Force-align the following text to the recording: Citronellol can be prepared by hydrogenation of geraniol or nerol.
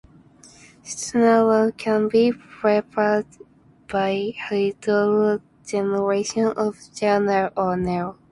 Citronellol 0.83 1.77
can 1.77 2.07
be 2.09 2.31
prepared 2.33 3.27
by 3.87 4.33
hydrogenation 4.49 5.37
of 6.57 6.77
geraniol 6.95 7.51
or 7.55 7.75
nerol. 7.77 8.17